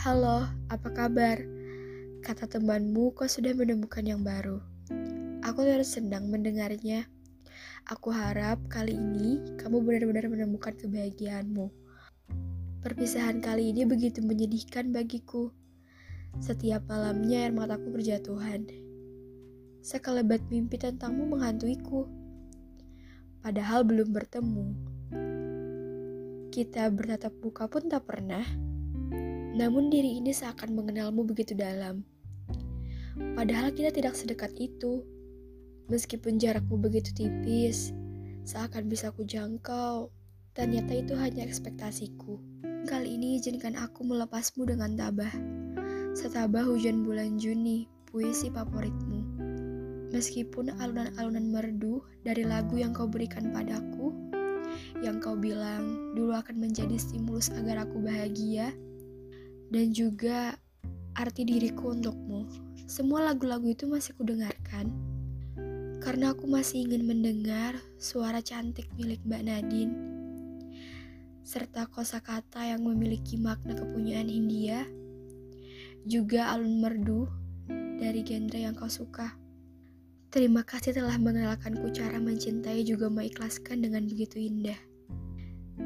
Halo, 0.00 0.48
apa 0.72 0.88
kabar? 0.96 1.44
Kata 2.24 2.48
temanmu, 2.48 3.12
kau 3.12 3.28
sudah 3.28 3.52
menemukan 3.52 4.00
yang 4.00 4.24
baru. 4.24 4.56
Aku 5.44 5.60
terus 5.60 5.92
senang 5.92 6.32
mendengarnya. 6.32 7.04
Aku 7.84 8.08
harap 8.08 8.64
kali 8.72 8.96
ini 8.96 9.60
kamu 9.60 9.84
benar-benar 9.84 10.24
menemukan 10.32 10.72
kebahagiaanmu. 10.72 11.68
Perpisahan 12.80 13.44
kali 13.44 13.76
ini 13.76 13.84
begitu 13.84 14.24
menyedihkan 14.24 14.88
bagiku. 14.88 15.52
Setiap 16.40 16.88
malamnya 16.88 17.44
air 17.44 17.52
mataku 17.52 17.92
berjatuhan. 17.92 18.72
Sekelebat 19.84 20.40
mimpi 20.48 20.80
tentangmu 20.80 21.28
menghantuiku. 21.28 22.08
Padahal 23.44 23.84
belum 23.84 24.16
bertemu. 24.16 24.66
Kita 26.48 26.88
bertatap 26.88 27.36
muka 27.44 27.68
pun 27.68 27.84
tak 27.84 28.08
pernah. 28.08 28.69
Namun 29.54 29.90
diri 29.90 30.22
ini 30.22 30.30
seakan 30.30 30.78
mengenalmu 30.78 31.26
begitu 31.26 31.58
dalam. 31.58 32.06
Padahal 33.34 33.74
kita 33.74 33.90
tidak 33.90 34.14
sedekat 34.14 34.54
itu. 34.56 35.02
Meskipun 35.90 36.38
jarakmu 36.38 36.78
begitu 36.78 37.10
tipis, 37.10 37.90
seakan 38.46 38.86
bisa 38.86 39.10
ku 39.10 39.26
jangkau, 39.26 40.14
ternyata 40.54 40.94
itu 40.94 41.18
hanya 41.18 41.42
ekspektasiku. 41.42 42.38
Kali 42.86 43.18
ini 43.18 43.42
izinkan 43.42 43.74
aku 43.74 44.06
melepasmu 44.06 44.70
dengan 44.70 44.94
tabah. 44.94 45.34
Setabah 46.14 46.62
hujan 46.62 47.02
bulan 47.02 47.42
Juni, 47.42 47.90
puisi 48.06 48.54
favoritmu. 48.54 49.42
Meskipun 50.10 50.74
alunan-alunan 50.78 51.50
merdu 51.50 52.02
dari 52.26 52.42
lagu 52.42 52.78
yang 52.78 52.90
kau 52.90 53.06
berikan 53.06 53.50
padaku, 53.54 54.10
yang 55.02 55.22
kau 55.22 55.38
bilang 55.38 56.14
dulu 56.18 56.34
akan 56.34 56.58
menjadi 56.58 56.98
stimulus 56.98 57.50
agar 57.54 57.86
aku 57.86 58.02
bahagia, 58.02 58.74
dan 59.70 59.94
juga 59.94 60.58
arti 61.14 61.46
diriku 61.46 61.94
untukmu. 61.94 62.46
Semua 62.90 63.22
lagu-lagu 63.30 63.70
itu 63.70 63.86
masih 63.86 64.14
kudengarkan. 64.18 64.90
Karena 66.02 66.34
aku 66.34 66.50
masih 66.50 66.84
ingin 66.90 67.06
mendengar 67.06 67.78
suara 67.96 68.42
cantik 68.42 68.90
milik 68.98 69.22
Mbak 69.22 69.42
Nadine 69.46 70.10
serta 71.50 71.90
kosakata 71.90 72.62
yang 72.62 72.86
memiliki 72.86 73.34
makna 73.34 73.74
kepunyaan 73.74 74.30
Hindia, 74.30 74.86
juga 76.06 76.54
alun 76.54 76.78
merdu 76.78 77.26
dari 77.98 78.22
genre 78.22 78.54
yang 78.54 78.78
kau 78.78 78.86
suka. 78.86 79.34
Terima 80.30 80.62
kasih 80.62 80.94
telah 80.94 81.18
mengenalkanku 81.18 81.90
cara 81.90 82.22
mencintai 82.22 82.86
juga 82.86 83.10
mengikhlaskan 83.10 83.82
dengan 83.82 84.06
begitu 84.06 84.38
indah. 84.38 84.78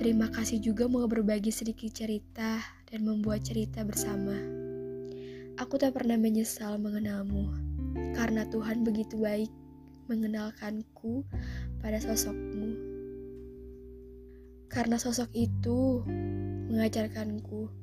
Terima 0.00 0.32
kasih 0.32 0.58
juga 0.58 0.88
mau 0.88 1.04
berbagi 1.04 1.52
sedikit 1.52 1.92
cerita 1.92 2.58
dan 2.88 3.04
membuat 3.04 3.44
cerita 3.44 3.84
bersama. 3.84 4.34
Aku 5.60 5.76
tak 5.76 5.96
pernah 5.96 6.16
menyesal 6.16 6.80
mengenalmu, 6.80 7.52
karena 8.16 8.48
Tuhan 8.48 8.82
begitu 8.88 9.20
baik 9.20 9.52
mengenalkanku 10.08 11.28
pada 11.80 12.00
sosokmu. 12.00 12.72
Karena 14.72 14.96
sosok 14.96 15.28
itu 15.36 16.00
mengajarkanku 16.72 17.82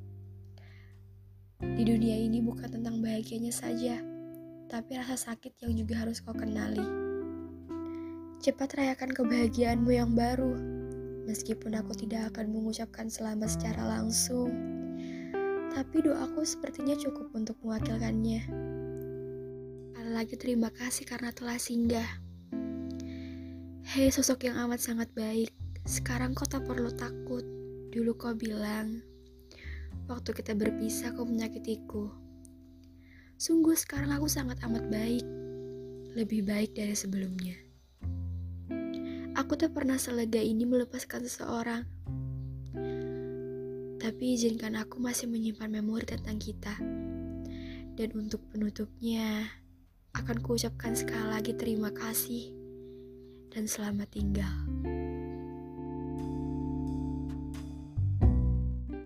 di 1.59 1.83
dunia 1.83 2.15
ini 2.15 2.39
bukan 2.39 2.71
tentang 2.71 3.03
bahagianya 3.03 3.51
saja, 3.51 3.99
tapi 4.71 4.95
rasa 4.95 5.19
sakit 5.19 5.59
yang 5.61 5.75
juga 5.75 6.01
harus 6.01 6.23
kau 6.23 6.31
kenali. 6.31 6.83
Cepat 8.39 8.79
rayakan 8.79 9.11
kebahagiaanmu 9.11 9.91
yang 9.91 10.15
baru, 10.15 10.78
meskipun 11.27 11.75
aku 11.79 11.95
tidak 11.95 12.35
akan 12.35 12.51
mengucapkan 12.53 13.09
selamat 13.09 13.49
secara 13.57 13.99
langsung 13.99 14.79
tapi 15.79 16.03
doaku 16.03 16.43
sepertinya 16.43 16.97
cukup 16.97 17.31
untuk 17.37 17.55
mewakilkannya. 17.63 18.41
Ada 19.95 20.11
lagi 20.11 20.35
terima 20.35 20.73
kasih 20.73 21.05
karena 21.05 21.31
telah 21.31 21.55
singgah. 21.55 22.09
Hei 23.89 24.11
sosok 24.11 24.49
yang 24.49 24.59
amat 24.67 24.83
sangat 24.83 25.07
baik, 25.15 25.55
sekarang 25.85 26.35
kau 26.35 26.43
tak 26.43 26.65
perlu 26.65 26.91
takut. 26.93 27.47
Dulu 27.95 28.11
kau 28.17 28.35
bilang, 28.35 29.01
waktu 30.11 30.29
kita 30.35 30.53
berpisah 30.53 31.15
kau 31.15 31.25
menyakitiku. 31.25 32.11
Sungguh 33.39 33.73
sekarang 33.73 34.13
aku 34.13 34.27
sangat 34.27 34.59
amat 34.67 34.83
baik, 34.91 35.25
lebih 36.13 36.43
baik 36.45 36.75
dari 36.75 36.93
sebelumnya. 36.93 37.68
Aku 39.49 39.57
tak 39.57 39.73
pernah 39.73 39.97
selega 39.97 40.37
ini 40.37 40.61
melepaskan 40.61 41.25
seseorang 41.25 41.81
tapi 43.97 44.37
izinkan 44.37 44.77
aku 44.77 45.01
masih 45.01 45.25
menyimpan 45.25 45.73
memori 45.73 46.05
tentang 46.05 46.37
kita. 46.37 46.77
Dan 47.97 48.13
untuk 48.13 48.45
penutupnya, 48.53 49.49
akan 50.13 50.37
kuucapkan 50.45 50.93
sekali 50.93 51.33
lagi 51.33 51.57
terima 51.57 51.89
kasih 51.89 52.53
dan 53.49 53.65
selamat 53.65 54.13
tinggal. 54.13 54.53